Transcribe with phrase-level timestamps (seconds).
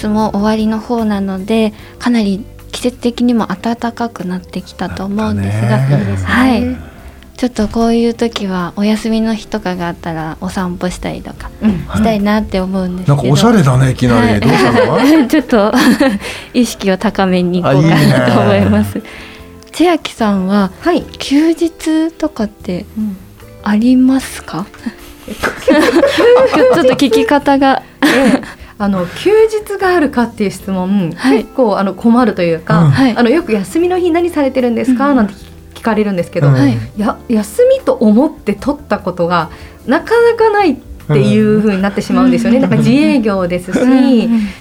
[0.00, 6.76] 月も終わりの方なのでかなり季節的にも暖かくなってきたと思うんですが、はい。
[7.36, 11.70] ちょっとこういう時はお休みの日とかがあったらお散歩したりとかうん。
[11.96, 13.94] したいなって思うんですけど、なんかおしゃれだねい。
[13.96, 15.26] きなり、はいどうしたの？
[15.28, 15.72] ちょっと
[16.54, 19.02] 意識を高めにいこうかなと思います。
[19.72, 22.86] 千秋さんははい、休日とかって
[23.64, 24.66] ありますか？
[25.26, 27.82] ちょっと聞き方が。
[28.00, 28.42] で
[28.80, 31.42] あの休日があるかっていう質問、はい。
[31.42, 32.90] 結構あの困るというか、うん。
[32.90, 33.14] はい。
[33.14, 35.16] あのよく休みの日何されてるんですか、うん。
[35.18, 35.34] なんて
[35.74, 36.48] 聞かれるんですけど、
[36.96, 39.50] や休みと思って取ったことが
[39.86, 40.76] なかなかないっ
[41.12, 42.56] ていう風になってしまうんですよね。
[42.56, 42.62] うん。
[42.62, 43.78] だから自営業ですし、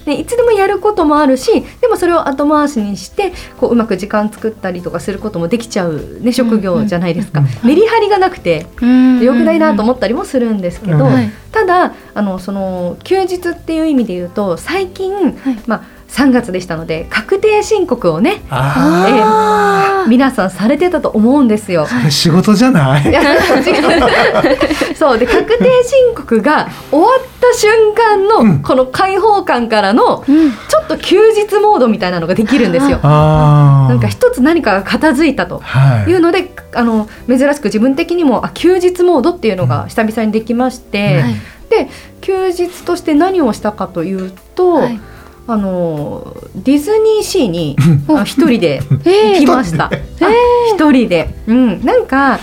[0.05, 7.67] でいつでもやることもあるしでもそれを後回しにしてこううまく時間作ったりとかすることもできちゃう、ね、職業じゃないですか、うん。
[7.67, 9.19] メリハリがなくてうん。
[9.21, 11.09] 良くないなと思ったりもするんですけど、
[11.51, 15.33] ただあのその休日っていう意味で言うと最近、はい。
[15.67, 21.83] まあ、3月でしたので確定申告をねああー皆さんされてたと思うんですよ。
[21.83, 23.03] あ、それ仕事じゃない？
[24.95, 25.17] そう。
[25.19, 28.57] で確定申告が終わった瞬間うん。
[28.57, 30.51] のこの開放感からのうん。
[30.51, 32.99] ちょっと休日モードみたいなのができるんですよ。
[33.03, 36.09] ああなんか一つ何かが片付いたとはい。
[36.11, 41.35] いうのであの珍しく自分的にもあ休日モードっていうのが久々にできまして、はい。
[41.69, 41.87] で
[42.21, 44.99] 休日として何をしたかというと、はい
[45.51, 47.75] あのディズニーシーに
[48.23, 49.85] 一人でえ行きました。
[49.85, 49.91] あ
[50.71, 52.39] 一人で、うん、なんか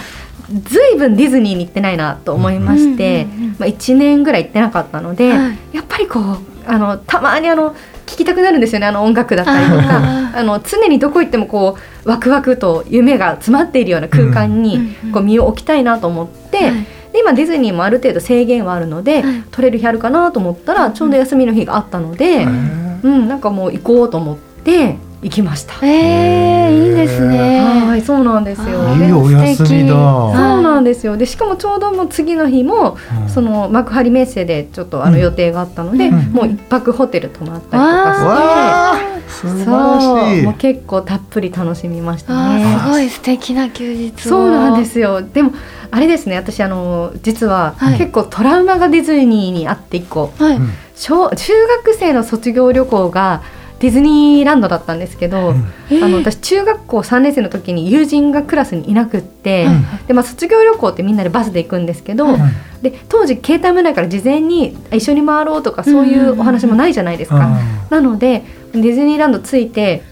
[0.64, 5.58] ずいぶんディズニーに行ってないなと思いまして、うんうんうんまあ、1年ぐらい行ってなかったので、はい。
[5.72, 10.16] やっぱりこうあのたまにあの聴きたくなるんですよねあの音楽だったりとか。
[10.36, 16.86] あの常にどこ行ってもこうワクワクと夢が詰まっているような空間にこう身を置きたいなと思って、はい。
[17.12, 19.42] で今ディズニーもある程度制限はあるので、はい。
[19.50, 25.74] 取れる日あるかなと思ったらちょうど休みの日があったので、うん、なんかもう行こうと思って行きました。
[25.82, 27.60] えー、いいですね。
[27.86, 28.94] はい、そうなんですよ。
[28.94, 31.16] いいお休みだそうなんですよ。
[31.16, 38.26] で、しかもちょうどもう次の日も、うんその幕張メッセでちょっとあのうん予定があったので、うんもう一泊ホテル泊まったりとかして。
[38.26, 42.78] わあ素晴らしいそうもう結構たっぷり楽しみましたね。
[42.78, 44.28] すごい素敵な休日を。
[44.28, 45.22] そうなんですよ。
[45.22, 45.52] でも
[45.90, 46.36] あれですね。
[46.36, 47.98] 私あの実ははい。
[47.98, 50.56] 結構トラウマがディズニーにあって一個、はい。
[50.56, 50.70] うん。
[50.94, 51.52] 小中
[51.84, 53.42] 学生の卒業旅行が
[53.78, 55.54] ディズニーランドだったんですけど、
[55.90, 56.04] えー。
[56.04, 59.76] あの私中学校3年生の時に友人がクラスにいなくって、はい。
[60.06, 62.40] でまあ、卒業旅行ってみんなでバスで行くんですけど、はい。
[62.82, 67.58] で当時携帯もないから事前に一緒に回ろうとかそういうお話もないじゃないですか。
[67.90, 70.02] なのでディズニーランド着いて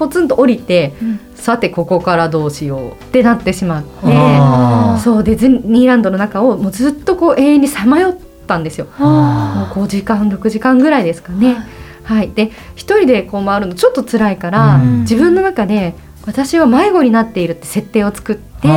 [0.00, 1.20] ポツンと降りてうん。
[1.34, 3.90] さてここからどうしようってなってしまって
[5.02, 8.84] そうディズニーランドの中をもうずっとこう永遠にさまよったんですよ。
[8.84, 11.56] もうあ5時間6時間ぐらいですかね。
[12.04, 15.00] はい、で一人でこう回るのちょっと辛いから、うん。
[15.00, 15.94] 自分の中で
[16.26, 18.68] 私は迷子になっているって設定を作って、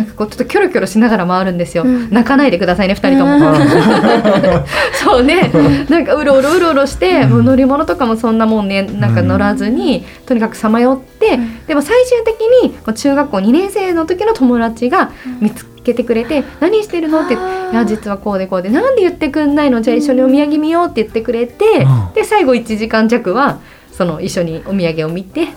[0.00, 2.10] なんかこうちょっとキョロキョロしながら回るんですよ、うん。
[2.10, 4.64] 泣かないでくださいね2人とも、うん。
[5.04, 5.50] そうね。
[5.88, 8.82] なんかうろうろうろうろして、もう乗り物とかもそんなもんね。
[8.82, 11.66] なんか乗らずに、とにかくさまよって、うん。
[11.66, 15.10] でも最終的にこう中学校2年生の時の友達が
[15.40, 17.36] 見つけてくれて「何してるの?」って「い
[17.74, 18.70] や実はこうでこうで。
[18.70, 19.82] なんで言ってくんないの？
[19.82, 22.14] じゃあ一緒にお土産見よう」って言ってくれて、うん。
[22.14, 23.58] で最後1時間弱は
[23.92, 25.48] その一緒にお土産を見て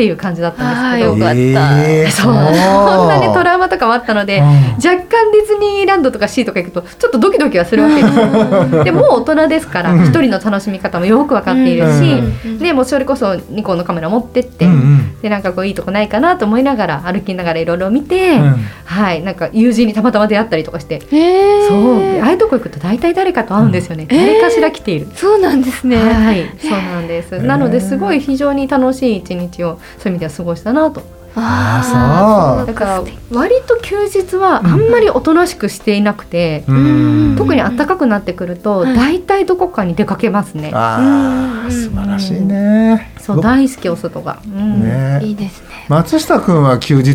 [0.00, 2.32] っていう感じだったんですけどよかったえーそう。
[2.32, 4.44] こんなねトラウマとかもあったので、うん。
[4.76, 8.16] 若干ディズニーランドとかシーとか行くとちょっとドキドキはするわけです。
[8.16, 8.84] よ。
[8.84, 10.04] でもう大人ですからうん。
[10.04, 12.58] 一人の楽しみ方もよく分かっているし、うん。
[12.58, 15.20] でもうそれこそニコンのカメラ持ってって、うんうん。
[15.20, 18.56] でなんかこういいとこないかなと思いながら歩きながらいろいろ見て、うん。
[18.86, 19.22] はい。
[19.22, 21.68] なんか友人にたまたま出会ったりとかして、えー。
[21.68, 22.20] そう。
[22.22, 24.08] ああいうとこ行くと大体誰かと会うんですよね、うん。
[24.08, 25.08] 誰かしら来ている。
[25.14, 25.98] そうなんですね。
[25.98, 27.34] はい、そうなんです。
[27.34, 31.02] ーなのですごい非常に楽しい一日をそういう意味では過ごしたなと。
[31.36, 32.74] あだ。
[32.74, 37.36] から割と休日はあんまりおとなしくしていなくて、そううん。
[37.38, 38.96] 特に暖かくなってくるとはい。
[38.96, 40.72] 大体どこかに出かけますね。
[40.74, 43.12] ああ素晴らしいね。
[43.20, 44.40] そう大好きお外が。
[44.44, 44.82] うん。
[44.82, 45.20] ね。
[45.22, 45.68] いいですね。
[45.88, 47.14] 松下君は休日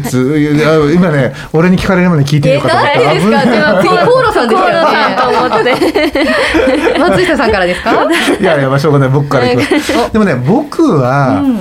[0.94, 3.42] 今ね俺に聞かれるまで聞いてるのかと思ったですか？
[3.42, 5.18] 危ない次河野さんですよね。
[5.20, 7.00] と思って。
[7.00, 7.92] 松下さんからですか？
[8.40, 9.10] いやいやまあしょうがない。
[9.10, 11.60] 僕からいきますでもね僕は、うん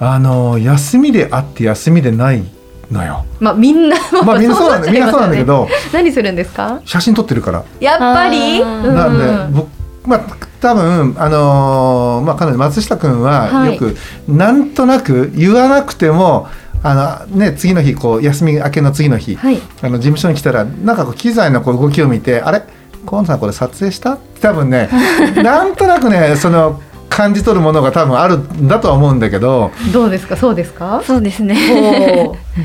[0.00, 2.42] あの休みであって休みでない
[2.90, 3.24] のよ。
[3.40, 6.80] まあみんなまあみんなそうなんだみんなそうなんだけど何するんですか？
[6.84, 7.64] 写真撮ってるから。
[7.80, 8.60] やっぱり？
[8.60, 9.68] なんで僕
[10.06, 10.20] まあ
[10.60, 13.72] 多分あのーまあ彼女松下君ははい。
[13.74, 13.96] よく、
[14.28, 16.48] なんとなく言わなくても
[16.82, 19.58] あのね次の日こう休み明けの次の日、はい。
[19.82, 22.62] あの事務所に来たらなんかこう機材のこう動きを見てあれ？
[23.06, 24.14] 河野さんこれ撮影した？
[24.14, 24.88] って多分ね
[25.42, 26.80] なんとなくねその
[27.14, 30.36] 感じ取るものが多分あるんだとは思うんだけどどうですか？
[30.36, 31.00] そうですか？
[31.06, 31.56] そうですね。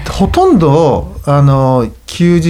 [0.09, 2.49] ほとんどあの休日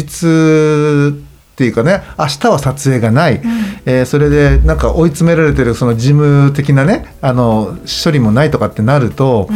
[1.09, 3.41] っていうかね明日は撮影がない、
[3.85, 9.49] えーそれでなんか追い詰められてるその事務的なねあの処理もないとかってなると、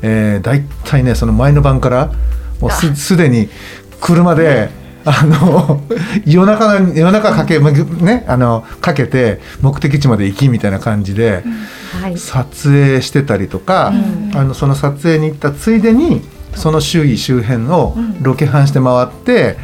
[0.00, 2.12] えー、大体ねその前の晩から
[2.60, 3.50] もうすすでに
[4.00, 4.79] 車で。
[5.04, 5.80] あの
[6.26, 11.42] 夜中の夜中かけ,、ね、あのかけて目的地まで行きみたいな感じで
[12.00, 12.18] はい。
[12.18, 13.92] 撮影してたりとか、
[14.34, 16.22] あのその撮影に行ったついでに
[16.54, 19.56] その周囲周辺をロケハンして回って、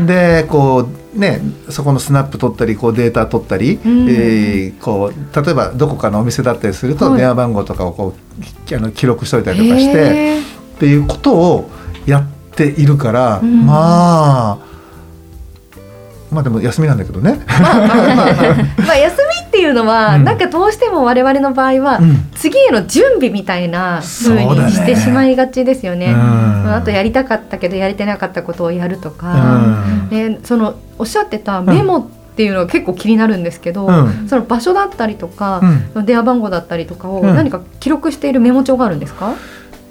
[0.00, 4.08] でこうねそこのスナップ取ったりこうデータ取ったり、ん。
[4.08, 7.18] えーこう例えばどこかのお店だったりするとはい。
[7.18, 10.38] 電話番号とかをこうきあの記録しといたりとかして
[10.76, 11.70] っていうことを
[12.06, 13.66] やっているから、ん。
[13.66, 14.71] まあ
[16.32, 17.40] まあでも休みなんだけどね。
[17.46, 20.24] まあ 休みっていうのは、うん。
[20.24, 26.06] なんかどうしても我々の場合は、うん次への準備みたいな風にそうだねしてしまいがちですよね。
[26.06, 26.12] うん
[26.64, 34.26] まああとやりたかったけどやれてなかったことをやるとか、でそのおっしゃってたメモっていうのは結構気になるんですけど、うん。
[34.28, 35.60] その場所だったりとか、
[35.94, 36.04] うん。
[36.06, 37.36] 電話番号だったりとかをうん。
[37.36, 39.34] 何か記録しているメモ帳があるんですか？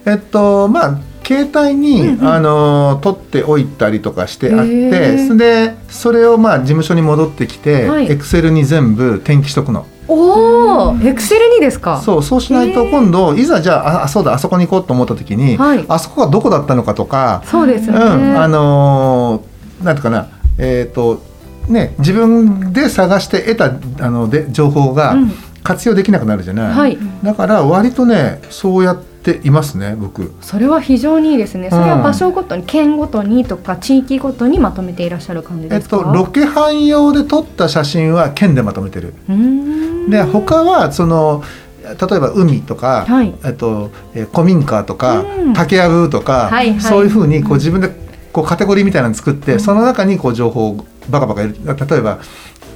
[0.06, 2.28] えっとまあ携帯に、うんうん。
[2.28, 8.12] あの取っておいたりとかしてあってそれでそれをまあ事務所に戻ってきて、はい。
[8.12, 9.86] エクセルに全部転記しとくの。
[10.08, 12.02] おお、エクセルにですか？
[12.02, 15.86] そうそうしないと今度いざじゃああそうだあそこに行こうと思った時に、はい。
[15.88, 18.00] あそこがどこだったのかとか、そうですよね。
[18.00, 20.28] うん、あのーなんていうかな
[20.58, 21.24] えっ、と
[21.68, 25.32] ね自分で探して得たあので情報がうん。
[25.64, 26.98] 活用できなくなるじゃない、はい。
[27.24, 29.11] だから割とねそうやって
[29.44, 30.34] いますね僕。
[30.42, 31.70] それは非常にいいですね。
[31.70, 35.98] それは場所ごとに、県ごとにとか地域ごとにまとめていらっしゃる感じえっですか？
[36.00, 39.14] と、ロケハン用で撮った写真は県でまとめてる。
[40.10, 41.44] で他はその
[41.84, 47.90] 例えば海とか、はいえっとえー古民家とか、うん竹やぶとか、はいはいそういうふうにこう自分で
[48.34, 52.20] こうカテゴリーみたいなの作って、その中にこう情報をバカバカ入れ例えば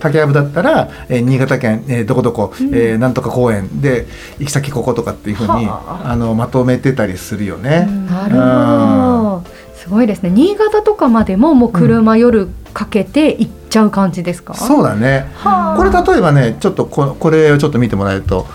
[0.05, 4.05] 竹やぶだったら、えー新潟県、えーどこどこ、えーなんとか公園で
[4.39, 7.87] 行き先こことかっていうふうにはあのまとめてたりするよね。
[8.09, 9.75] なるほど。
[9.75, 10.29] すごいですね。
[10.31, 14.53] 新潟とかまでももう車夜かけて行っちゃう感じですか？
[14.53, 15.29] そうだね。
[15.35, 18.47] はあこれ例えばねちょっとここれをちょっと見てもらえると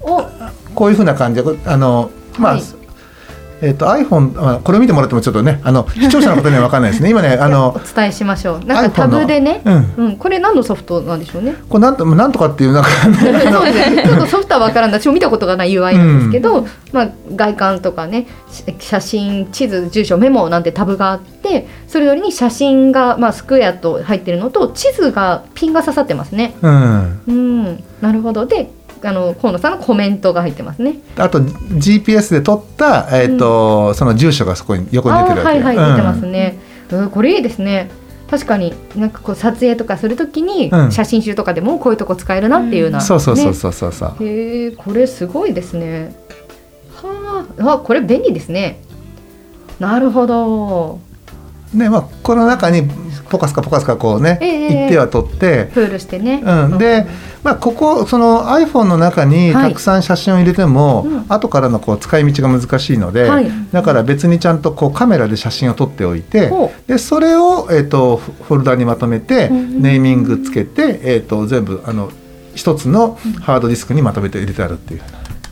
[0.00, 0.22] お
[0.74, 2.62] こういうふうな感じであのまあ、はい
[3.60, 8.64] えっ、と iPhone あこれを見てもらってもちょっとねあの 視聴者の方には分かんないですね今ねあ おの伝えしましょう。
[8.64, 9.62] なんかタブでね。
[9.64, 11.54] うんうん、これ何のソフトなんでしょうね。
[11.68, 14.04] これなんとなんとかっていうなんか そうですね。
[14.06, 26.54] ちょっとソフトはわからん私も見たことがない UI なんですけど、まあ外観とかね、し写真、地図、住所、メモなんてタブがあって、それぞれに写真がまあスクエアと入ってるのと地図がピンが刺さってますね。
[26.62, 28.46] うんうん、なるほど。
[28.46, 28.70] で、
[29.02, 30.96] あの河野さんのコメントが入ってますね。
[31.16, 36.58] あと GPS で撮った、えっとその住所がそこに横に出てるわけはいはい、出てますうんね。
[36.90, 37.90] うん、これいいですね。
[38.30, 40.92] 確かになんかこう撮影とかするときに、うん。
[40.92, 46.14] 写真集とかでもこういうとこ使えるなっていうような、そうそうそうねそうそうそう、へえこれすごいですね。
[46.94, 48.80] はああこれ便利ですね。
[49.78, 51.00] なるほど
[51.74, 52.88] ねまあこの中に
[53.28, 57.06] ポカスカポカスカこうね、ええ行っては撮ってプールしてね、うん、で、
[57.42, 59.70] まあ、ここその iPhone の中にはい。
[59.70, 61.24] たくさん写真を入れても、うん。
[61.28, 63.50] 後からのこう使い道が難しいので、はい。
[63.72, 69.82] だから別にちゃんとこうカメラで写真を撮っておいてほでそれを、えー、とフフォルダにまとめて、うん。
[69.82, 72.10] ネーミングつけて、えー、と全部あの
[72.54, 75.02] 一つのハードディスクにまとめて入れてあるっていう、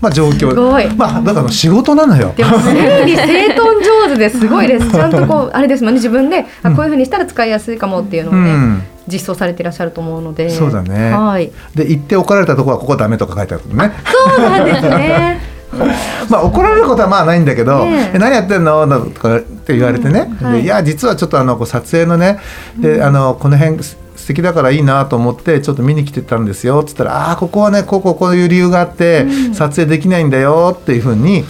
[0.01, 0.55] まあ、状況。
[0.97, 2.33] まあ、だから仕事なのよ。
[2.37, 4.47] でも整理 整頓上手です。
[4.47, 4.91] ごいです。
[4.91, 5.99] ちゃんとこうあれですもんね。
[5.99, 8.83] 自分で、あこういうふうにしたら使いやすいかもっていうのをね、うん。
[9.09, 10.51] 実装されていらっしゃると思うので。
[10.51, 11.13] そうだね。
[11.13, 11.51] はい。
[11.75, 13.93] で行って置かれたところはここダメとか書いてあるのね。
[14.37, 15.57] そうなんですね。
[16.31, 18.17] まあ怒られることはまあないんだけど「ねえ。
[18.17, 20.47] え何やってんの?」とかって言われてね、うん。
[20.47, 20.59] はい。
[20.61, 22.39] でいや実はちょっとあのこう撮影のね
[22.79, 31.45] で、あのこの辺す素敵だからいいなと思ってちょっと見に来てたんですよっつったら「ああーここはねこうこうこういう理由があって、撮影できないんだよ」っていうふうに。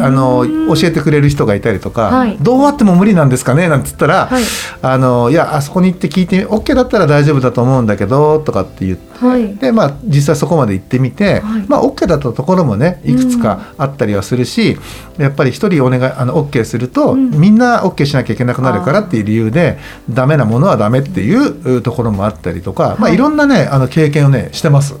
[0.00, 2.36] あの教えてくれる人がいたりとか、はい。
[2.38, 4.44] どうあっても無理なんですかねなんつったら、はい。
[4.82, 9.54] あのいやあそこに行って聞いて OK だったら大丈夫だと思うんだけどとかって言ってはい。
[9.56, 11.66] でまあ実際そこまで行ってみて、はい。
[11.68, 14.76] まあ OK だったところもねいくつかあったりはするし、
[15.18, 17.30] やっぱり一人お願いあの OK すると、ん。
[17.30, 19.78] みんな OK しなきゃいけなくなるからっていう理由で
[20.10, 23.14] ダメなものはダメっていううところもあったりとか、まあはい。
[23.14, 24.94] いろんなねあの経験をねしてます。
[24.94, 24.98] こ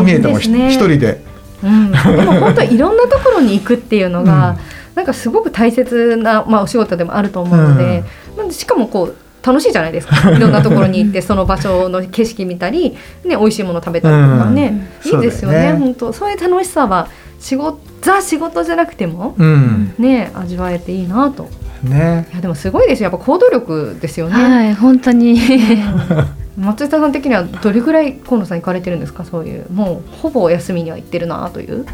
[0.00, 0.68] う見えてもひいいですね。
[0.70, 1.33] 一人で。
[1.64, 4.56] うん、でも本当いろんなところに行くっていうのが、
[4.94, 8.04] なんかすごく大切な、まあ、お仕事でもあると思うので、
[8.36, 9.16] まあしかもこう
[9.46, 10.30] 楽しいじゃないですか。
[10.30, 12.90] いろんなところに行ってその場所の景色見たり、
[13.24, 15.10] ね、美味しいもの食べたりとかね、うん。
[15.12, 15.72] いいですよね。
[15.72, 15.78] ね。
[15.78, 17.08] 本当そういう楽しさは
[17.40, 21.48] 仕事ザ仕事じゃなくても、うん、ね、味わえていいなと
[21.84, 24.34] ねいやでもすごいですよやっぱ行動力ですよね。
[24.34, 26.26] はい本当にうん
[26.64, 29.24] 松下さん的にはどれぐらい河野さん行かれてるんですか？
[29.24, 31.84] そういうもうほぼお休みには行ってるなという。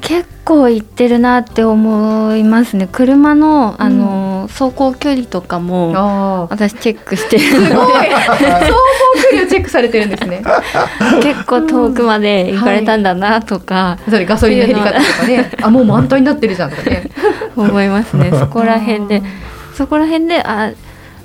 [0.00, 2.88] 結構行ってるなって思いますね。
[2.90, 7.68] 車のあの、走行距離とかも私チェックしてすごい。
[7.72, 8.74] 走行
[9.30, 10.42] 距離をチェックされてるんですね。
[11.22, 17.10] 結構遠くまで行かれたんだなとかそれガソリンの減り方とかね、あもう満タンになってるじゃんとかね。
[17.56, 18.30] 思いますね。
[18.32, 19.22] そこら辺で
[19.74, 20.70] そこら辺であ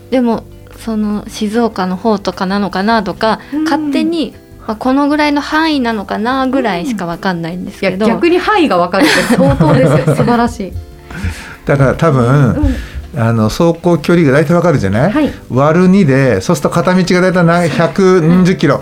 [0.09, 0.43] でも
[0.83, 3.63] その静岡の方とかなのかなとか、うん。
[3.63, 4.33] 勝手に、
[4.67, 10.15] まあ、このぐらいの範囲なのかなぐらいしかわかんないんですいやけど、逆に範囲が分かるって相当ですよ。
[10.15, 10.73] 素晴らしい。
[11.65, 12.75] だから多分、うん
[13.15, 18.79] あの走行距離が大体わかるじゃない、はい割る2でそうすると片道が大体何120キロ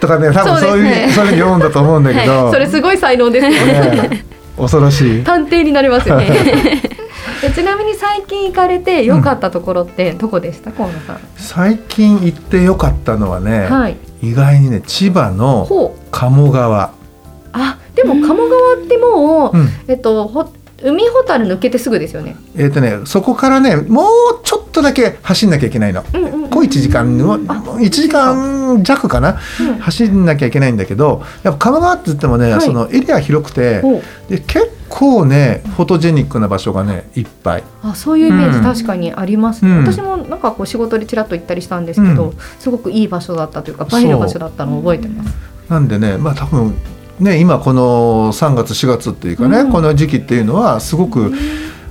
[0.00, 4.08] とかね多分そういうそうねそういうふうに読むんだと思うんだけど、それすごい才能ですよね。
[4.08, 4.24] ね
[4.56, 5.24] 恐ろしい。
[5.24, 6.28] 探偵になりますよね。
[7.42, 10.70] えちなみに最近行かれて良かったところってどこでした？
[10.70, 11.18] 河野さん。
[11.36, 13.96] 最近行ってよかったのはね、はい。
[14.22, 15.66] 意外にね千葉の。
[16.10, 16.92] 鴨川、
[17.52, 20.50] あでも鴨川ってもう、うんえっとほ
[20.82, 22.36] 海ほたる抜けてすぐですよね。
[22.56, 26.04] えっ、とねそこからねもうちょっとだけ走んなきゃいけないの。
[26.12, 29.78] うんうんうん小1時間の1時間弱かな、うん。
[29.78, 32.60] 走んなきゃいけないんだけどやっぱ鴨川って言ってもね、はい。
[32.60, 33.82] そのエリア広くて
[34.28, 37.64] で結構ねフォトジェニックな場所がねいっぱい。
[37.82, 38.64] あそういうイメージうん。
[38.64, 39.78] 確かにありますね、うん。
[39.84, 42.38] 私もなんかこう仕事でちらっと行ったりしたんですけど、うん。
[42.58, 45.34] すごくいい場所だったというか映える場所だったのを覚えてます。
[45.68, 46.74] なんでねまあ多分
[47.20, 49.72] ね今この3月4月っていうかね、うん。
[49.72, 51.32] この時期っていうのはすごく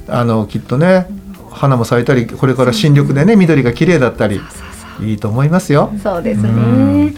[0.07, 1.07] あのきっとね
[1.51, 4.39] 花も咲いたりこれから新緑でね緑が綺麗だったり
[5.01, 5.91] いいと思いますよ。
[6.01, 7.15] そうですね、うん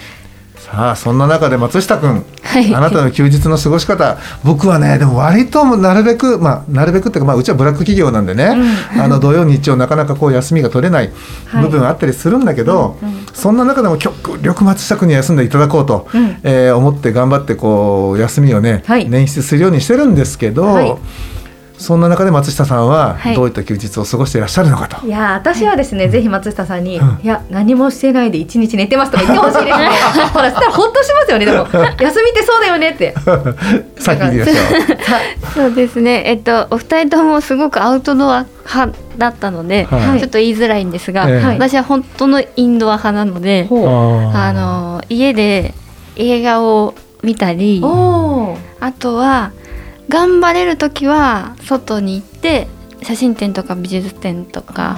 [0.68, 2.76] さあそんな中で松下君、はい。
[2.76, 8.54] あなたの休日の過ごし方僕はねでも割となるべくまあなるべくっていうか、まあ、うちはブラック企業なんでね、
[9.00, 11.12] あの土曜日曜なかなかこう休みが取れない
[11.46, 11.64] はい。
[11.64, 13.26] 部分あったりするんだけど、うんうん。
[13.34, 16.40] そんな中でも極力松下君に休んでいただこうと、うん。
[16.44, 19.08] えー思って頑張ってこう休みをね、はい。
[19.08, 20.96] 捻出するようにしてるんですけど、はい
[21.78, 23.36] そんな中で松下さんははい。
[23.36, 25.06] どういった休日を過ごしていらっしゃるのかと。
[25.06, 27.20] いや私はですね、ぜひ松下さんに、うん。
[27.24, 29.90] いや何もしてないで一日寝てますとか言ってほしいですね
[30.34, 31.68] ほらそしたらほっとしますよねでも。
[32.02, 33.14] 休みってそうだよねって。
[34.00, 34.84] さっき言いましたよ。
[35.54, 35.72] そう。
[35.76, 36.24] ですね。
[36.26, 40.20] えっとお二人ともすごくアウトドア派だったので、はい。
[40.20, 41.46] ちょっと言いづらいんですが、ええ。
[41.46, 45.74] 私は本当のインドア派なので、あの家で
[46.16, 49.52] 映画を見たりあとは
[50.10, 52.68] 頑張れる時は外に行って
[53.04, 54.98] 写真展とか美術展とか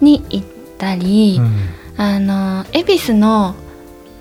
[0.00, 0.46] に行っ
[0.78, 1.52] たり、うん。
[1.98, 3.54] あの恵比寿の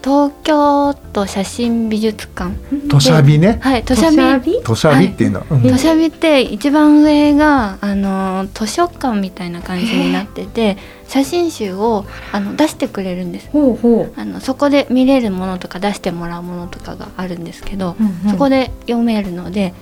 [0.02, 2.56] 東京都写真美術館
[2.88, 3.58] 土砂日ね。
[3.62, 5.46] はい土土砂美土砂日っていうの。
[5.50, 5.64] うん。
[5.64, 10.78] 土砂美って一番上があの図書館みたいな感じになってて
[11.08, 13.50] 写真集をあの出してくれるんです。
[13.50, 18.32] ほうほあのそこで見れるものとか出してもらうものとかがあるんですけど、うんうん。
[18.32, 19.74] そこで読めるので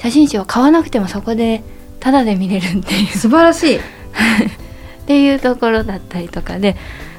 [0.00, 1.62] 写真集を買わなくてもそこで
[2.00, 3.04] タダで見れるっていう。
[3.04, 3.76] う素晴らしい。
[3.78, 3.80] っ
[5.06, 6.76] ていうところだったりとかで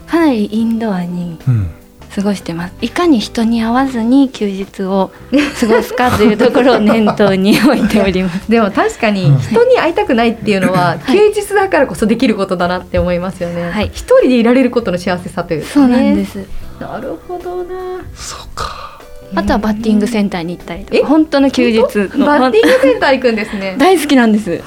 [0.07, 1.71] かなりインドアにうん。
[2.13, 2.73] 過ごしてます。
[2.81, 5.11] いかに人に会わずに休日を
[5.59, 8.47] 過ごすかというところを念頭に置いております。
[8.51, 13.85] でも確かに人に会いたくないっていうのは休日だからこそできることだなって思いますよね、はい。
[13.93, 15.71] 一人でいられることの幸せさというかね。
[15.73, 16.45] そうなんです。
[16.81, 18.01] なるほどな。
[18.13, 18.90] そうか。
[19.35, 21.01] あとはバッティングセンターに行ったりとえ？
[21.01, 21.83] か本当の休日の。
[22.25, 23.75] バッティングセンター行くんですね。
[23.79, 24.51] 大好きなんです。
[24.51, 24.61] え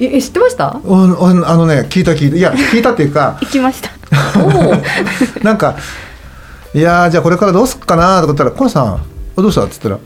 [0.00, 0.68] え知ってました？
[0.68, 2.36] あのね聞いた聞いた。
[2.36, 3.38] いや聞いたっていうか。
[3.40, 3.90] 行きました。
[4.40, 4.74] おお。
[5.42, 5.76] なんか
[6.74, 9.00] 「いやーじゃあこれからどうすっかな」とか言ったら「コロさん
[9.36, 9.98] どうした?」っつったら「い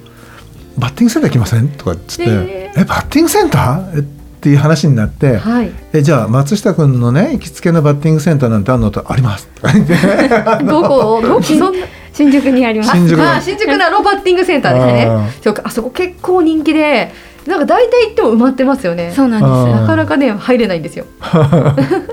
[0.78, 2.24] バッティングセンター行きません?」とかっつって。
[2.26, 4.02] え「えバッティングセンター?」えっ
[4.40, 5.70] ていう話になって「はい。
[5.92, 9.94] えじゃあ松下君のね行きつけのバッティングセンターなんてあるの?」と「あります」とか言って。
[10.64, 11.20] どこ？
[11.22, 11.42] どこ？
[11.42, 11.86] そんな
[12.18, 12.90] 新宿にあります。
[12.90, 17.12] 新宿あ新宿のあのバッティングセンターですあねーそうかあそこ結構人気で
[17.46, 19.12] なんか大体行っても埋まってますよね。
[19.14, 21.06] そうなんですなかなかね入れないんですよ。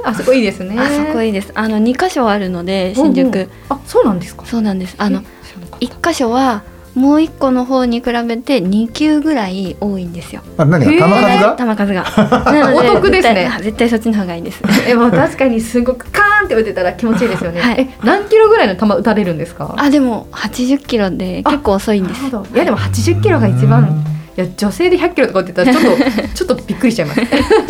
[0.05, 0.75] あそこいいですね。
[0.79, 1.51] あそこいいです。
[1.55, 4.45] あの2箇所あるので新宿、あそうなんですか。
[4.45, 4.95] そうなんです。
[4.99, 6.61] あのえ知らなかっ1箇所は
[6.95, 10.41] もう1個の方に比べて2級ぐらい多いんですよ。
[10.57, 10.91] あ何が？
[10.91, 11.05] 球数
[11.43, 11.55] が？
[11.57, 12.03] 球数が。
[12.53, 13.35] なのお得ですね。
[13.35, 14.61] 絶対絶対そっちの方がいいです。
[14.61, 17.75] たえもう確かにすごくカーンって打てたら気持ちいいですよね、はい。
[17.81, 19.73] え何キロぐらいの球打たれるんですか？
[19.77, 22.23] あでも80キロで結構遅いんです。
[22.23, 22.55] なるほど。
[22.55, 24.03] いやでも80キロが一番
[24.37, 25.89] いや女性で100キロとか打ってたらちょっと
[26.33, 27.21] ちょっとびっくりしちゃいます。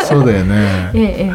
[0.07, 1.33] そうだよ えねえ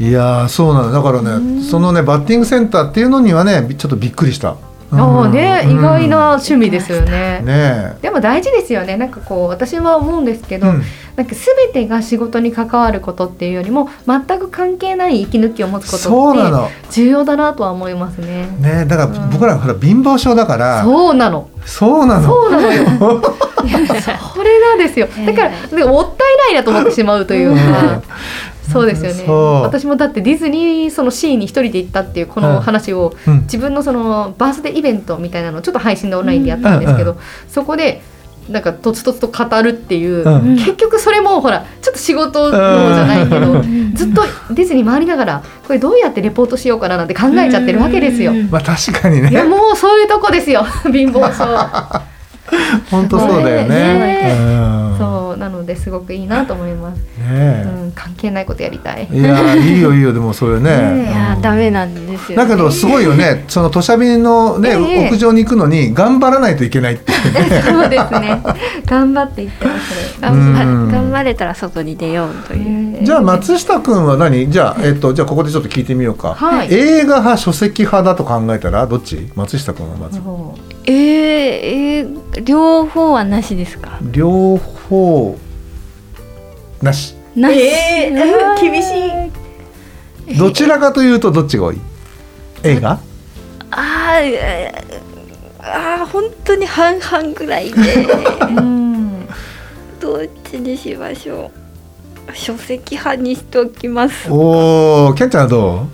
[0.00, 0.04] え。
[0.08, 1.02] いやーそうなのだ。
[1.02, 4.50] からねそのねバッティングセンターっていうのにはねちょっとびっくりした。
[4.50, 5.70] えああね、うん。
[5.72, 7.40] 意外な趣味ですよね。
[7.44, 7.96] ね。
[8.02, 8.96] でも大事ですよね。
[8.96, 10.82] なんかこう私は思うんですけど、うん。
[11.16, 18.46] なんか全てが仕事に関わることっていうよりも全く関係ない息抜きを持つことって重要だなとは思いますね。
[18.60, 20.82] ねだから僕らほら貧乏症だから。
[20.82, 21.48] そうなの。
[21.64, 22.26] そうなの。
[22.26, 23.22] そうなの。
[24.10, 24.16] よ。
[24.34, 25.06] それなんですよ。
[25.26, 28.02] だから、えでももったいないなと思ってしまうというか。
[28.70, 29.24] そうですよね。
[29.62, 33.42] 私もだってディズニーそのシーに一人で行ったっていうこの話を、うん。
[33.42, 37.18] 自分のそのバースデーイベントみたいなのをちょっと配信でオンラインでやったんですけど、うん。
[37.48, 38.02] そこで
[38.48, 40.56] なんかとつとつと語るっていう、うん。
[40.56, 43.94] 結局それもほらちょっと仕事のじゃないけど、うん。
[43.94, 44.22] ずっと
[44.54, 48.32] ディズニー回りながらこれどうやってレポートしようかななんて考えちゃってるわけですよ。
[48.32, 48.50] うん。
[48.50, 50.64] まあ確かにいやねもうそういうとこですよ。
[50.84, 51.44] 貧乏症。
[52.90, 54.34] 本当そうだよね。
[54.98, 56.98] そうなのですごくいいなと思います。
[57.18, 59.08] ねうん、関係ないことやりたい。
[59.10, 60.70] いや いいよいいよでもそれね。
[60.94, 61.42] ねいやうん。
[61.42, 63.44] ダメなんですよ、だけどすごいよね。
[63.48, 65.08] その土砂便のね、ええ。
[65.08, 67.62] 屋上に行くのに頑張らないといけないっていうね。
[67.66, 68.40] そうですね。
[68.86, 69.76] 頑張っていってます。
[69.76, 70.18] ね。
[70.20, 70.90] 頑張うん。
[70.90, 74.50] 頑張れたら外に出ようという、じゃあ松下君は何？
[74.50, 76.68] じゃあ、えっと、じゃあここでちょっと聞いてみようか、はい。
[76.70, 79.28] 映画派書籍派だと考えたらどっち？
[79.34, 80.18] 松下君はまず。
[80.18, 80.54] そ
[80.86, 83.98] えー、えー両方はなしですか？
[84.10, 85.23] 両方
[86.84, 87.14] なし。
[87.34, 88.86] なし、えー厳し
[90.34, 90.38] い。
[90.38, 91.80] どちらかというとどっちが多い？
[92.62, 93.00] 映画？
[93.70, 94.20] あ
[95.58, 98.06] あー本当に半々ぐらいで。
[98.50, 99.26] うん。
[99.98, 101.50] どっちにしましょ
[102.30, 102.36] う。
[102.36, 104.30] 書籍派にしておきます。
[104.30, 105.88] おおキャンちゃんはど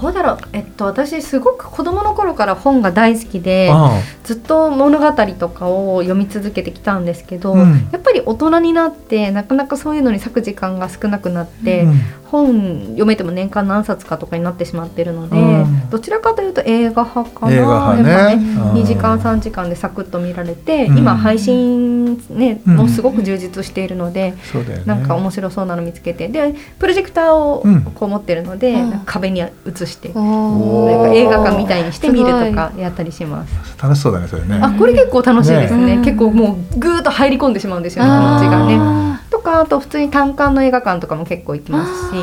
[0.00, 0.38] どうだろう。
[0.52, 4.00] えっと私すごく子供の頃から本が大好きうで、あ。
[4.24, 7.88] ずっと物語とかを読み続けてきたんですけど、うん。
[7.92, 12.00] やっぱり大人になってなかなかそういうのに割く時間が少なくなって、うん
[12.34, 15.90] 本読めても年間何冊かとかになってしまってるので、うん。
[15.90, 17.52] どちらかというと映画派かな。
[17.52, 18.10] 映画派ね。
[18.10, 18.82] やっぱうん。
[18.82, 20.98] 2時間3時間でサクッと見られて、うん。
[20.98, 22.76] 今配信ね、うん。
[22.76, 24.84] もうすごく充実しているので、そうだよね。
[24.86, 29.46] なんか面白そうなの見つけてでプロジェクターをうんこう持ってるので、壁に映
[29.86, 33.54] して、映画館みたいにして見るとすかやったりします。
[33.80, 34.58] 楽しそうだねそれね。
[34.60, 35.96] あこれ結構楽しいですね。
[35.96, 36.04] ね。
[36.04, 39.13] 結構もうぐーっと入り込んでしまうんですよね気持ちがね。
[39.30, 42.22] とかあと普通に単館の映画館とかも結構行きますし、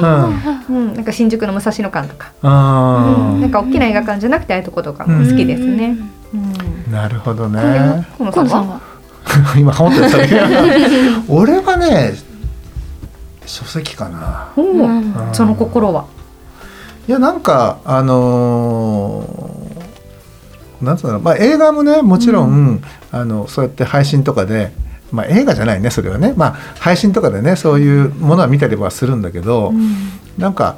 [0.70, 0.76] うん。
[0.76, 3.42] うん、なんか新宿の武蔵野館とか、あうん。
[3.42, 5.98] なんか大きな映画館じゃなくてああいうとことかも好きですね。
[6.34, 6.52] うん。
[6.52, 8.06] ーなるほどね。
[9.58, 10.28] 今ハモ ってたね
[11.30, 12.14] 俺はね
[13.46, 14.50] 書籍かな。
[14.56, 15.14] うん。
[15.34, 16.06] その心は？
[17.08, 24.72] いやなんかあのーなんつうのまあ映画もねもちろん、あのそうやって配信とかで
[25.12, 26.34] まあ映画じゃないねそれはね。
[26.36, 29.74] まあ配信とかでねそういうものは見たりはするんだけど、
[30.38, 30.78] なんか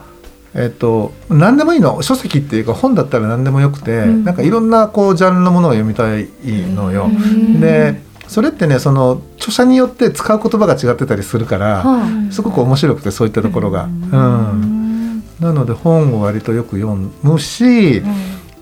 [0.55, 2.01] えっと何でもいいの。
[2.01, 4.23] 書籍っていうか本だったら何でもよくて、うん。
[4.23, 7.05] なんかいろんなこうジャンルのものを読みたいのよ。
[7.05, 13.83] うんでそれってねその著者によって使う言葉が違ってたりするから、はすごく面白くてそういったところが。
[13.83, 15.23] うん。
[15.39, 18.01] なので本を割とよく読むし、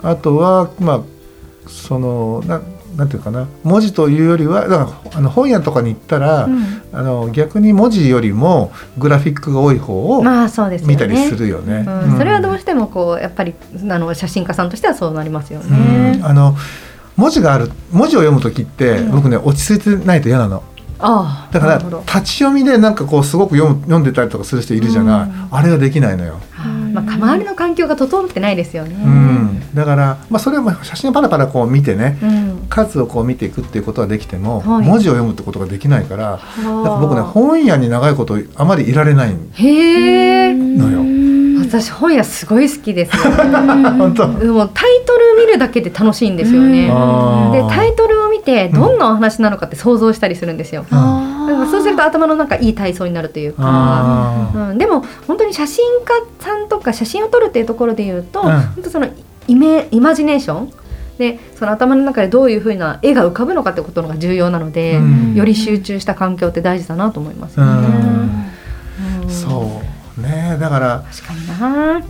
[0.01, 1.01] あとはまあ
[1.67, 2.61] そのな
[2.95, 10.93] なんていうかな文字というよりはだからあの本屋とかに行ったら、うんあの逆に文字よりもグラフィックが多い方をまあそうですよね。
[10.93, 11.85] 見たりするよね。
[11.87, 13.53] うんそれはどうししてもこうやっぱり
[13.89, 16.19] あの写真家さんとしてはそうなりますようんね。
[16.23, 16.55] あの
[17.17, 20.63] 文字がある文字を読む時って、うん僕ね落ち着いてないと嫌なの。
[21.01, 25.47] ああだから立ち読みでなんかこうすごく読む読んでたりとかする人いるじゃない、うん。
[25.51, 26.39] あれができないのよ。
[26.93, 28.95] まあ周りの環境が整ってないですよね。
[29.03, 32.67] うん、だから、まあ、それはまあ写真をパラパラこう見てねうん。
[32.69, 34.87] 数をこう見ていくっていうことはできても、はい。
[34.87, 39.35] 文字を読むってことができないからだから僕ねはあ本屋に長いことあまりいられない。
[39.35, 40.99] のよ。
[40.99, 41.20] あ
[41.71, 44.27] 私本屋すごい好きです、 本当？
[44.39, 58.47] でもタイトル見るだけで楽しいんですよね、でタイトルを見てどんなお話なのかって想像したりするんですよ、あだからそうすると頭の中いい体操になるというか、あうん、でも本当に写真家さんとか写真を撮るっていうところで言うと、うん。
[58.47, 59.07] 本当その
[59.47, 60.71] イメイマジネーション？
[61.17, 65.35] でその頭の中でどういうふうな絵が浮かぶのかってことのが重要なので、うん。
[65.35, 67.87] より集中した環境って大事だなと思いますうよね。
[67.87, 68.51] ん。
[69.23, 69.29] うん。
[69.29, 69.80] そう
[70.17, 70.57] ね。
[70.59, 72.01] だから確かにな。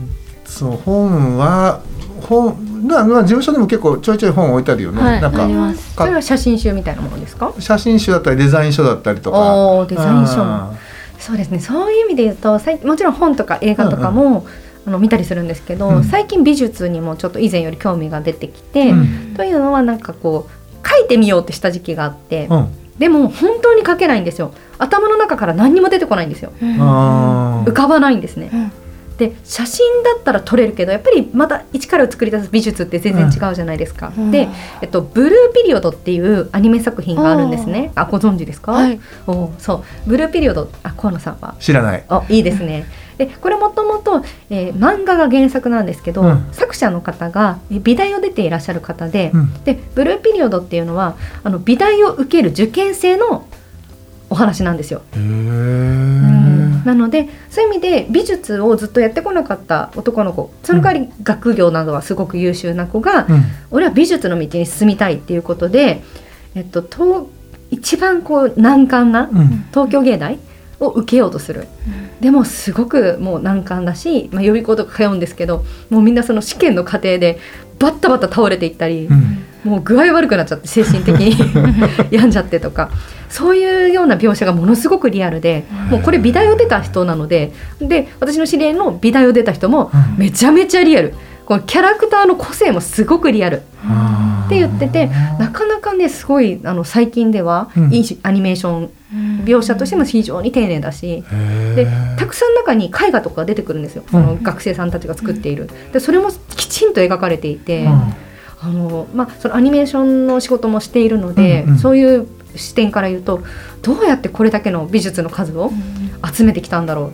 [0.46, 1.82] そう本は
[2.22, 5.94] 本なまあ事務所でも結構ちょいちょい本置いてあるよね、はいなんかあります。
[5.96, 7.54] それは写真集みたいなものですか？
[7.60, 9.38] 写真集だったりデザイン書だったりとか。
[9.56, 10.72] おーデザイン書も。
[10.72, 10.78] うん。
[11.20, 11.60] そうですね。
[11.60, 14.46] そういう意味で言うと、最もちろん本とか映画とかも、
[14.86, 16.04] あの見たりするんですけど、うん。
[16.04, 19.34] 最近美術にもちょっと以前より興味が出てきて、うん。
[19.36, 22.68] というのはなんかこう書いてみようってした時期があって、うん
[23.02, 24.54] でも本当に書けないんですよ。
[24.78, 26.54] 頭の中から何にも出てこないんですよ。
[26.80, 28.50] あー浮かばないんですね。
[28.54, 28.72] うん
[29.18, 34.12] で写真だったら撮れるけどやっぱりまた一から作り出す美術って全然違うじゃないですか。
[34.18, 34.48] うんで、
[34.82, 37.92] えっと、ブルーピリオドっていうアニメ作品があるんですね。
[37.94, 41.54] あご存知ですか、はいおそうブルーピリオドあ河野さんは？
[41.60, 42.86] 知らないあいいですね。
[43.26, 46.48] でこれもともと、えー漫画が原作なんですけど、うん。
[46.52, 49.64] 作者の方がえ美大を出ていらっしゃる方で,、うん。
[49.64, 53.46] でブルーピリオドっていうのはあの美大を受ける受験生の
[54.30, 55.02] お話なんですよ。
[56.86, 63.44] なのでそういう意味で美術をずっとやってこなかった男の子その代わり学業などはすごく優秀な子が、うん。
[63.70, 66.02] 俺は美術の道に進みたいっていうことで、
[66.56, 67.28] えっと、東
[67.70, 69.66] 一番こう難関なうん。
[69.72, 70.40] 東京芸大
[70.82, 71.68] を受けようとする、
[72.20, 77.40] でもすごくもう難関だし、まあ、予備校とか通うんですけどもうみんなその試験の過程で
[77.82, 79.46] バッタバタ倒れていったり、うん。
[79.64, 81.36] もう具合悪くなっちゃって精神的に。
[82.12, 82.90] 病んじゃってとか。
[83.30, 90.18] そういうような描写がものすごくリアルでもうこれ美大を出た人なのでで私の知り合いの美大を出た人もうん。
[90.18, 91.14] めちゃめちゃリアル。
[91.46, 93.58] このキャラクターの個性もすごくリアル。
[93.58, 97.94] って言っててなかなかねすごいあの最近ではうん。
[97.94, 98.90] いいしアニメーション
[99.44, 101.24] 描写としても非常に丁寧だし。
[101.32, 105.70] へでーたくさん中に絵画とか出てくるんですよ、その学生さんたちが作っている。
[105.92, 107.92] でそれもきちんと描かれていて、うん。
[108.64, 111.80] あのまあ、そのアニメーションの仕事もしているので、うんうん。
[111.80, 113.42] そういう視点から言うと
[113.82, 115.72] どうやってこれだけの美術の数を
[116.32, 117.12] 集めてきたんだろ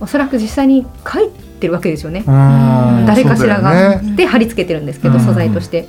[0.00, 0.04] う。
[0.04, 1.30] おそらく実際に描い
[1.60, 3.04] てるわけですよね、うん。
[3.06, 4.16] 誰かしらが、よね。
[4.16, 5.20] で貼り付けてるんですけど、うん。
[5.20, 5.88] 素材として。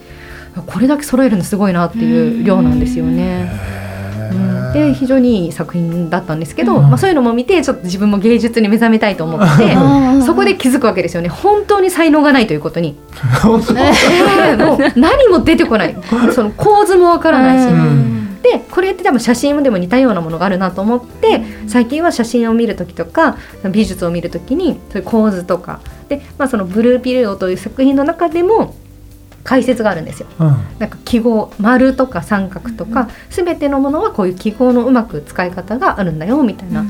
[0.68, 3.50] これだけ揃えるのすごいなっていう量なんですよね。
[4.74, 6.84] で非常にいい作品だったんですけど、うん。
[6.84, 9.76] まあ、そういうのも見てちょっと自分も芸術に目覚めたいと思って
[10.26, 11.30] そこで気づくわけですよね。
[11.30, 12.98] 本当に才能がないということに。
[13.44, 15.96] もう何も出てこない。
[16.34, 18.42] その構図もわからないし、うん。
[18.42, 23.38] でこれって多分写真でも似たようなものがあるなと思って最近は写真を見る時とか
[23.72, 25.80] 美術を見る時にそういう構図とか。
[26.10, 28.76] で、まあ、その「ブルーピリオド」という作品の中でも
[29.44, 30.28] 解説があるんですよ。
[30.40, 36.86] うんなんか記号丸とか三角とか全てのものはこういう記号のうまく使い方があるんだよみたいな、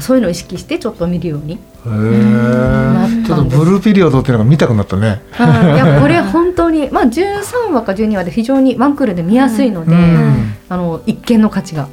[0.00, 1.58] そういうのを意識してちょっと見るように。
[1.86, 5.20] へーちょっとブルーピリオドっていうのが見たくなったね。
[5.38, 5.42] い
[5.76, 11.88] や これ本当にまあ13話か12話で非常にワンクールで見やすいので、うんあの一見の価値が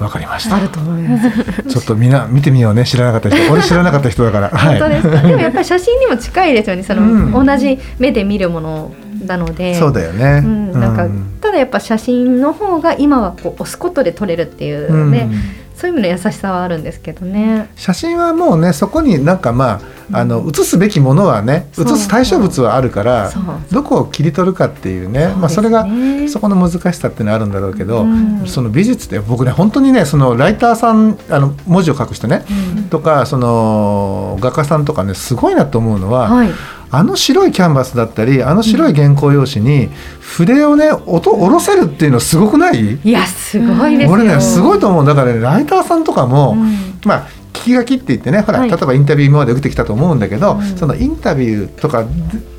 [0.00, 0.60] わかりましたあ。
[0.60, 1.30] ると思います。
[1.68, 3.52] ちょっとみんな見てみようね知らなかった人。
[3.52, 4.48] 俺知らなかった人だから。
[4.56, 4.78] はい。
[4.80, 5.28] 本当ですか？
[5.28, 6.82] でもやっぱり写真にも近いですよね。
[6.82, 7.06] その、う
[7.42, 8.92] ん同じ目で見るもの
[9.24, 9.74] なので。
[9.74, 10.42] そうだよね。
[10.44, 15.28] うん、なんか、うんただやっぱ写真の方が今はこう押すことで撮れるっていうね、
[15.74, 17.70] そういう意味の優しさはあるんですけどね。
[17.76, 19.80] 写真はもうねそこになんかまあ
[20.12, 21.84] あの写すべきものはねそう。
[21.84, 23.30] 写す対象物はあるから
[23.70, 25.86] どこを切り取るかっていうねまあそれが
[26.28, 28.46] そこの難しさっていうのはあるんだろうけど、うん。
[28.46, 32.44] その美術って僕ね本当にねそのライターさんあの文字を書く人ね、
[32.76, 32.84] うん。
[32.84, 36.50] とかその画家さんとかねすごいなと思うのは、はい。
[36.92, 42.96] あの白いキャンバスだったりあの白い原稿用紙に筆をね音下ろせるっていうのすごくない？
[42.96, 44.10] いやすごいですよ。
[44.10, 45.06] 俺ねすごいと思う。
[45.06, 46.98] だからねライターさんとかも、うん。
[47.04, 48.68] まあ聞き書きって言ってねほら、はい。
[48.68, 50.76] 例えばインタビュー今まで受けてきたと思うんだけど、うん。
[50.76, 52.06] そのインタビューとかっ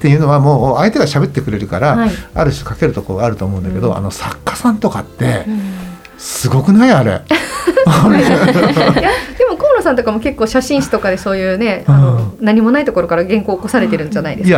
[0.02, 2.12] ていうのはもう相手が喋ってくれるから、はい。
[2.34, 3.98] ある種書けるところがあると思うんだけど、うん。
[3.98, 5.46] あの作家さんとかって
[6.18, 7.12] すごくないあれ？
[7.12, 7.14] い
[9.02, 14.58] やでも河野さんとかも結構写真誌とかでそういうね、あの何もないところから原稿を起こされてるんじゃないですか？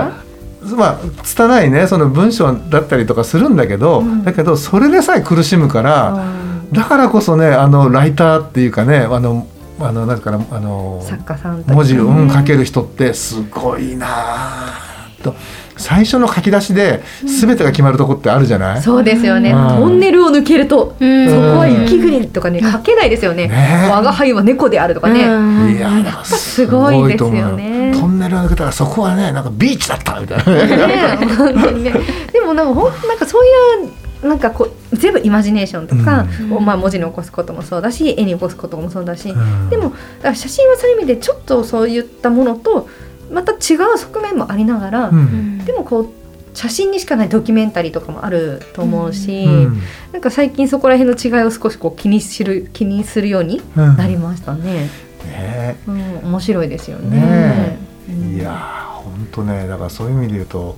[0.66, 4.24] いやまあ拙いねその文章だったりとかするんだけど、うん。
[4.24, 6.72] だけどそれでさえ苦しむから、うん。
[6.74, 9.48] だからこそねあのライターっていうかねあの
[9.86, 15.36] あのなんかなあの作家さん文字を、うん、書ける人ってすごいなあと。
[15.76, 19.68] 最初の書き出しで全てが決まるとこってあるじゃない、そうですよね、うん。
[19.70, 21.28] トンネルを抜けると、うん。
[21.28, 23.90] そこは雪国とかね書けないですよね、ね。
[23.92, 25.76] 我が輩は猫であるとかね、うん。
[25.76, 27.34] いやだからすごいですよね。
[27.34, 28.02] すごいと思う。
[28.02, 30.46] トンネルを抜けたらそこはねなんかビーチだったみたいな。
[30.46, 31.94] ねね本当にね。
[32.32, 33.50] でもなんかほんなんかそうい
[33.88, 33.92] う
[34.24, 36.66] なんかこう全部イマジネーションとか、うん。
[36.66, 39.70] まあ、文字に起こすこともそうだし絵に起こすこともそうだし、うん。
[39.70, 42.88] でも写真はそういう意味でちょっとそういったものと
[43.32, 45.66] また違う側面もありながら、うん。
[45.66, 46.10] でもこう
[46.54, 49.82] 写真にしかないドキュメンタリーとかもあると思うし、うん。
[50.12, 53.98] なんか最近そこら辺の違いを少しこう気にする気にするようにうん。
[53.98, 54.90] なりましたね。
[55.26, 55.78] ね。
[55.88, 57.20] うん、面白いですよね。
[57.20, 57.78] ね
[58.10, 58.36] うん。
[58.36, 60.78] いやー本当ねだからそういう意味で言うと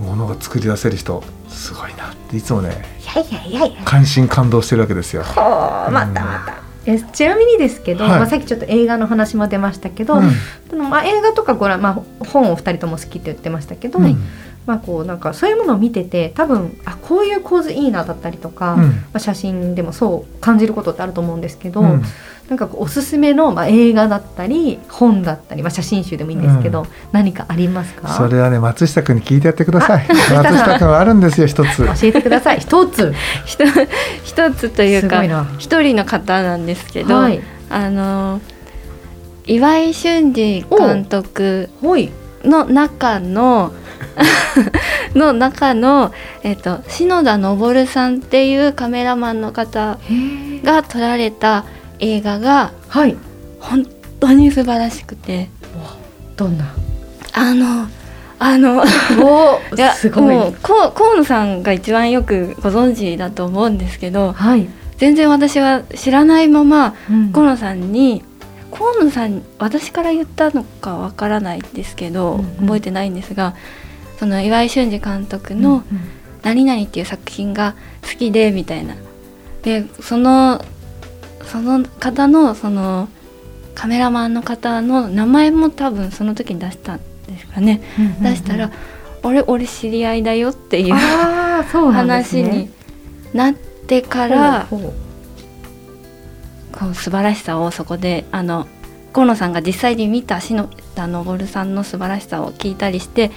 [0.00, 3.82] ものが作り出せる人すごいなっていつもねいやいやいやいや。
[3.84, 5.22] 関心感動してるわけですよ。
[5.22, 6.66] またまた。
[6.86, 10.30] えちなみにですけど、はいまあ、さっきちょっと映画の話も出ましたけど、うん
[10.70, 14.16] そのまあ、映画とかご覧、まあ、本を二人とも好きって言ってましたけど、うん
[14.66, 18.82] まあ、こうなんかそういうものを見てて多分あこういう構図いいなだったりとか、うん。
[18.82, 22.02] まあ、写真でもそう感じることってあると思うんですけど、うん。
[22.48, 26.86] なんかおすすめの、まあ、映画だったり本だったり、まあ、写真集でもいいんですけど、うん。
[27.12, 28.08] 何かありますか？
[28.08, 30.06] それはね松下君に聞いてやってください。
[30.36, 31.76] あ松下君はあるんですよ一つ。
[31.84, 32.58] 教えてください。
[32.58, 33.14] 一つ。
[34.24, 34.70] 一つ。
[34.70, 35.22] というか
[35.58, 37.40] 一人の方なんですけど、はい。
[37.70, 38.40] あの
[39.46, 41.68] 岩井俊二監督
[42.44, 43.72] の中の
[45.14, 49.98] の中の、えっと篠田昇さんっていうカメラマンの方
[50.62, 51.64] が撮られた
[51.98, 53.16] 映画がはい。
[53.60, 53.86] 本
[54.20, 55.48] 当に素晴らしくて。
[56.36, 56.74] どんな？
[57.32, 57.86] あの
[58.38, 58.82] あの
[59.20, 60.34] お いやすごい。
[60.34, 67.32] もう河野さんが一番よくご存知だと思うんですけどはい、全然私は知らないままうん。
[67.32, 68.22] 河野さんに
[68.70, 72.46] 河野さん私から言ったのかわからないですけど、うんうん。
[72.66, 73.54] 覚えてないんですが
[74.18, 75.82] その岩井俊二監督うんの
[76.42, 78.94] 「何々」っていう作品が好きでみたいな。
[79.62, 80.64] でその
[81.44, 83.08] その方のその
[83.74, 88.70] カメラマンの方の名前も多分その時に出したんですかね、うんうんうん出したら
[89.22, 91.00] 「俺俺知り合いだよ」っていうね。
[91.72, 92.70] 話に
[93.32, 94.94] なってからこ
[96.90, 98.66] う素晴らしさをそこであの
[99.12, 103.30] 河野さんが実際に見た篠田昇さんの素晴らしさを聞いたりしてう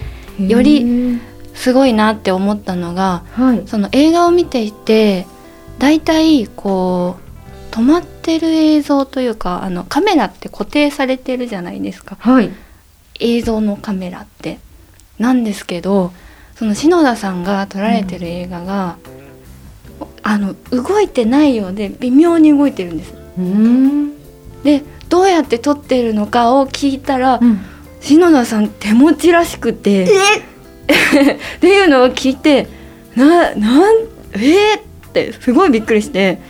[0.48, 1.20] より
[1.54, 3.62] すごいなって思ったのがはい。
[3.66, 5.26] その映画を見ていて
[5.78, 12.16] だいたいこう止まってる映像というかあのカメラって固定されてるじゃないですか。
[12.18, 12.50] はい。
[13.20, 14.58] 映像のカメラって。
[15.18, 16.12] なんですけど
[16.56, 18.96] その篠田さんが撮られてる映画が、
[20.22, 23.14] あの動いてないようで微妙に動いてるんです。
[23.38, 24.12] うん。
[24.62, 27.60] でどうやって撮ってるのかを聞いたら、うん
[28.00, 30.04] 篠田さん手持ちらしくて。
[30.04, 32.66] っていうのを聞いて
[33.14, 33.94] ななん
[34.32, 34.74] え？
[34.74, 36.40] ー、ってすごいびっくりして。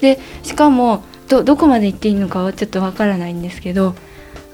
[0.00, 3.94] でしかもどどこまで行っていいのかはちょっとわからないんですけど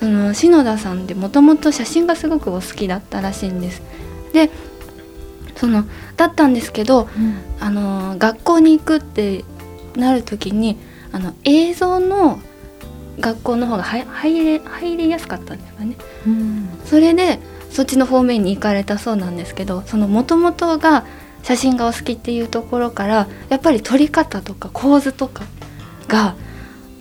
[0.00, 3.82] その篠田さんってもともと写真がすごくお好きだったらしいんです。
[4.32, 4.50] で
[5.54, 5.84] その
[6.16, 7.08] だったんですけど
[7.60, 9.44] あの学校に行くって
[9.94, 10.76] なる時に
[11.12, 12.40] あの映像の
[13.18, 15.96] 学校の方がは入れ入りやすかったんですかね。
[16.26, 16.68] うん。
[16.84, 17.38] それで
[17.70, 21.04] そっちの方面に行かれたそうなんですけどその元々が
[21.42, 25.44] 写真がお好きっていうところからやっぱり撮り方とか構図とか
[26.08, 26.34] が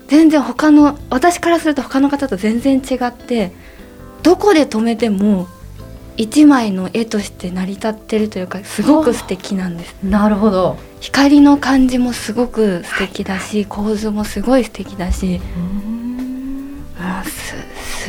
[0.07, 3.51] 全然他の私からすると他の方と全然違って
[4.21, 5.47] どこで止めても
[6.17, 9.95] 一枚の絵として成り立ってるというかすごく素敵なんです。
[10.03, 10.77] なるほど。
[11.01, 15.94] 光の感じもすごく素敵だし構図もすごい素敵だしもう
[17.29, 17.55] す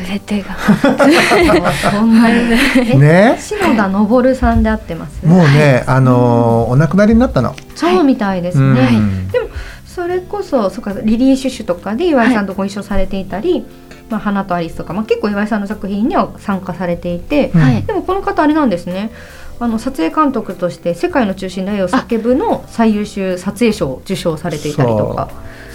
[0.07, 0.55] 全てが。
[1.91, 2.35] ほんまに
[2.77, 3.37] えね？
[3.41, 7.55] 篠田昇さんで合ってますもうね、あのーお亡くなりになったの。
[7.75, 8.75] そうみたいですうん。
[8.75, 8.89] ね、
[9.33, 9.49] でも
[9.87, 13.65] それこそそうかリリー・シュシュとかで岩井さんとご一緒されていたり
[14.11, 17.61] 「まあ、花とアリス」とか、まあ、結構岩井さんの作品には参加されていて、うん。
[17.61, 17.83] はい。
[17.83, 19.11] でもこの方あれなんですね。
[19.59, 25.29] あの撮影監督として「世界の中心の絵を叫ぶ」の最優秀撮影賞を受賞されていたりとか。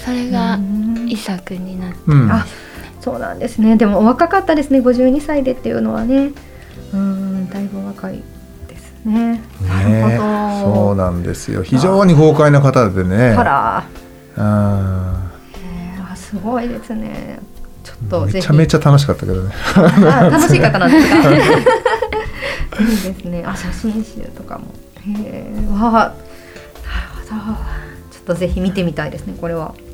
[0.05, 1.05] それがうん。
[1.09, 2.31] 遺作になってうん。
[2.31, 2.45] あ
[3.01, 3.75] そうなんですね。
[3.77, 4.79] でもお若かったですね。
[4.79, 6.31] 52歳でっていうのはね。
[6.93, 8.21] うんだいぶお若い
[8.67, 9.41] ですね。
[9.67, 10.23] なねるほ
[10.65, 10.73] ど。
[10.85, 11.63] そうなんですよ。
[11.63, 13.33] 非常に豪快な方でね。
[13.35, 13.83] から。
[14.37, 17.39] あすごいですね。
[17.83, 19.53] ちょっとめちゃめちゃ楽しかったけどね。
[19.75, 21.31] あ楽しい方なんですか？
[21.33, 21.35] い。
[21.35, 23.43] いですね。
[23.45, 24.65] あ写真集とかも。
[25.05, 26.13] へえわあ
[27.31, 27.57] なるほど。
[28.11, 29.90] ちょっとぜひ見てみたいですねこれは、ね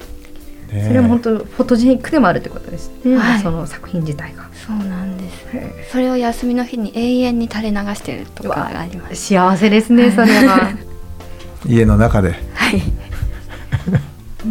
[0.69, 3.39] それも本当フォトジェニックでもあるってことですね、はい。
[3.39, 4.49] その作品自体が。
[4.53, 9.15] そうなんでですそれを休みの日に永遠に垂れ流してるとかがあります。
[9.15, 10.71] 幸せですねそれは。
[11.65, 12.35] 家の中で。
[12.53, 12.81] はい。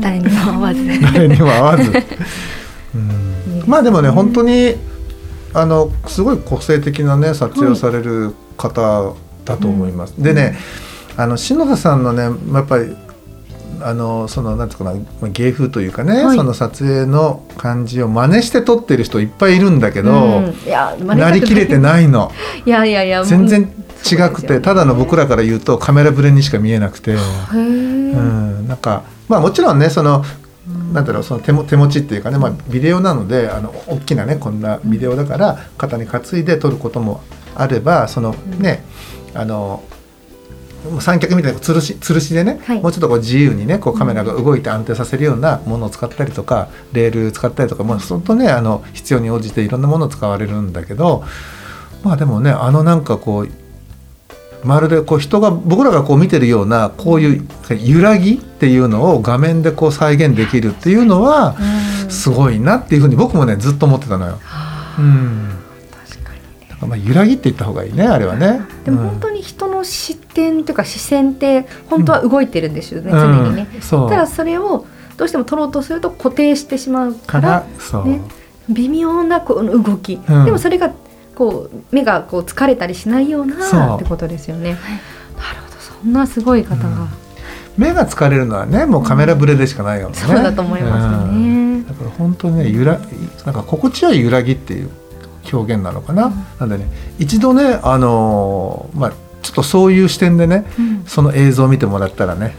[0.00, 1.00] 誰にも会わず。
[1.12, 1.92] 誰にも会わず。
[2.94, 3.64] うん。
[3.66, 4.76] まあでもね本当に
[5.52, 10.14] あのすごい個性的なね撮影をされる方だと思います。
[10.18, 10.56] でね
[11.16, 12.94] あの篠田さんのねやっぱり
[13.80, 16.36] あのそのなんていうかな芸風というかね、はい。
[16.36, 20.54] その撮影の感じを真似して撮ってる人いっぱいいるんだけど、うん。
[20.64, 22.32] いやなりきれていないの。
[22.64, 23.70] いやいやいや全然
[24.10, 30.24] 違くて、ただの僕らから言うとカメラブレにしか見えなくて、へうーん、なんかまあもちろんねその
[30.92, 37.20] なんだろうその手も手持ちっていうかね、まあ、ビデオなのであの大きなねこんなビデオだから肩に担いで撮ることも
[37.54, 38.84] あればそのね、
[39.34, 39.82] あの
[41.00, 42.80] 三脚みたいな吊るし吊るしでね、はい。
[42.80, 51.24] もうちょっとこう自由にねこうカメラが動いて安定させるようなものを使ったりとかレール使ったりとかもう本当ねあの必要に応じていろんなものを使われるんだけど
[52.02, 53.48] まあでもねあのなんかこう
[54.64, 57.48] まるでこう人が僕らがこう見てるようなこういう
[57.80, 61.86] 揺らぎっていうのを画面でこう再現できるっていうのはうん。
[62.10, 64.38] すごいなっていうふうに僕もねずっと思ってたのよ。
[64.42, 65.58] はうん、
[66.80, 68.60] まあ揺らぎって言った方がいいねあれはね。
[68.84, 73.18] でも本当に人の視点というか視線って本当は動いてるんですよね、うん。
[73.18, 73.68] 常にね。
[73.72, 73.76] う。
[73.76, 74.86] んただそれを
[75.16, 77.66] どうしても取ろうとすると固定してしまうかから
[78.04, 78.20] ね。
[78.68, 80.44] 微妙なこの動き、うん。
[80.44, 80.92] でもそれが
[81.34, 84.72] こう目がこう疲れたりしないようなってことですよね。
[84.72, 84.80] なる
[85.66, 87.08] ほどそんなすごい方が、
[87.76, 90.14] 目が疲れるのはねもうカメラブレでしかないよね。
[90.14, 91.78] そうだと思いますうん。
[91.78, 91.84] ね。
[91.88, 92.98] だから本当にね揺ら
[93.44, 94.90] なんか心地よい揺らぎっていう
[95.52, 96.32] 表現なのかな。
[96.60, 96.86] なんでね
[97.18, 102.54] 一度ねあのーまあちょっとそういう視点でねうんその映像を見てもらったらね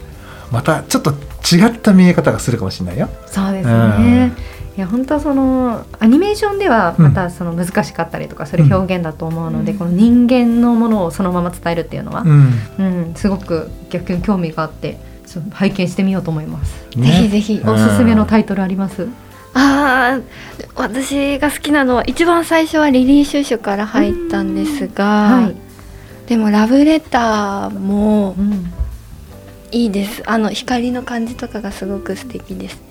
[0.52, 3.10] またちょっと違った見え方がするかもしれないよ。
[3.26, 4.32] そうですね。
[4.78, 15.00] いや本当はそのアニメーションではまたその難しかったりとかする表現だと思うので、うんこの人間のものをそのまま伝えるっていうのは、うんうん、すごく逆に興味があって
[15.52, 16.86] 拝見してみようと思います。
[16.96, 19.08] ねぜひぜひうんおすすめのタイトルあります？
[19.60, 20.24] あー
[20.76, 25.56] 私が好きなのは一番最初はリリー・シュシュから入ったんですが、はい。
[26.28, 28.72] でもラブレターもうん。
[29.72, 32.82] いいですあの光の感じとかがすごく素敵です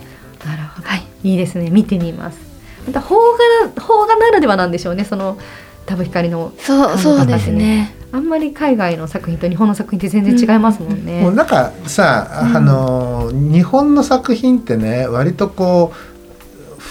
[0.44, 0.88] なるほど。
[0.88, 1.70] はいいいですね。
[1.70, 2.38] 見てみます。
[2.86, 3.18] また邦
[3.64, 5.04] 画邦画ならではなんでしょうね。
[5.04, 5.38] その
[5.86, 11.22] 多分光のそうそうですねあんまり海外の作品と日本の作品って全然違いますもんね。
[11.22, 16.05] もうなんかさ、うんあのー日本の作品ってね割とこう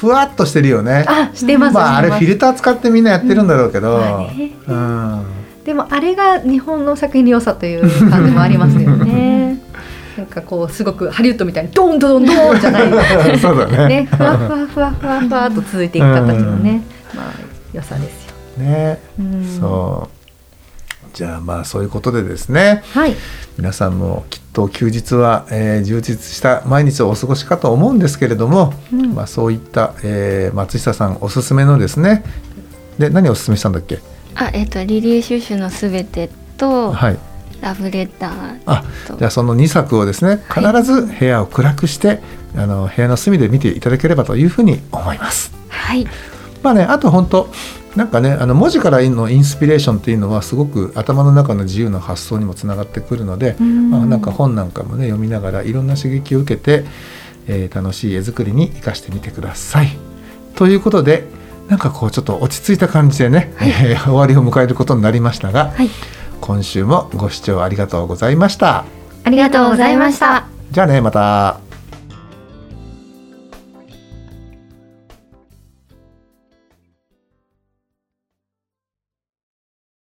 [0.06, 1.04] ふわっとしてるよね。
[1.08, 1.74] あ、してます。
[1.74, 5.26] まああれフィルター使ってみんなやってるんだろうけど、まあねうん、
[5.64, 9.60] でもあれが日本の作品の良さという感じもありますよね。
[10.16, 12.90] なんかこうすごくハリウッドみたいにドンドンドンじゃない
[13.40, 13.88] そうだね。
[13.88, 16.84] ね、ふわふわふわふわふわっと続いていく形のね、
[17.16, 17.26] まあ
[17.74, 18.64] 良さですよ。
[18.64, 20.16] ね、うんそう。
[21.16, 23.16] じゃあまあそういうことでですねはい、
[23.58, 29.14] 皆さんもきっと休日は、えー充実した毎日をお過ごしかと思うんですけれども、うん。
[29.14, 32.24] まあ、そういった、えー松下さんおすすめのですね。
[32.98, 34.00] で何をおすすめしたんだっけ？
[34.36, 37.18] あえっ、とリリー・シュシュのすべてと、はい。
[37.62, 42.20] ラブレターあとじゃあその2作をですね必ず部屋を暗くして、
[42.56, 45.52] あの部屋の隅で見ていただければというふうに思います。
[45.70, 46.06] はい。
[46.64, 47.50] まあねあと本当
[47.96, 56.86] なんかねあの文字からのインスピレーションっていうのはすごく頭の中の自由な発想にもつながってくるので、うんまあ、なんか本なんかもね読みながらいろんな刺激を受けて、
[57.48, 59.98] えー楽しい絵作りに生かしてみてください。
[60.56, 61.26] ということで
[61.70, 65.90] なんかこうちょっと落ち着いた感じでね、えー終わりを迎えることになりましたが、はい、
[66.42, 68.86] 今週もご視聴ありがとうございました。
[69.24, 70.48] ありがとうございました。
[70.72, 71.65] じゃあねまた。